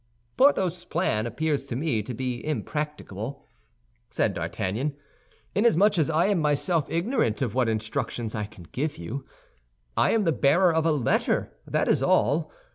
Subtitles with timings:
[0.35, 3.45] "Porthos's plan appears to me to be impracticable,"
[4.09, 4.95] said D'Artagnan,
[5.53, 9.27] "inasmuch as I am myself ignorant of what instructions I can give you.
[9.95, 12.51] I am the bearer of a letter, that is all.